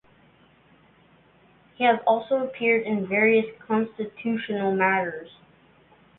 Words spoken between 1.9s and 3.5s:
also appeared in various